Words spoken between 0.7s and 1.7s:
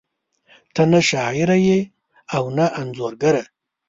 ته نه شاعره